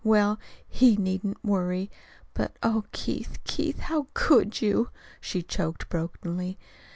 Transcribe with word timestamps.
Well, 0.03 0.39
he 0.67 0.95
needn't 0.95 1.43
worry! 1.45 1.91
But 2.33 2.57
oh, 2.63 2.85
Keith, 2.91 3.37
Keith, 3.43 3.77
how 3.81 4.07
could 4.15 4.59
you?" 4.59 4.89
she 5.19 5.43
choked 5.43 5.89
brokenly. 5.89 6.57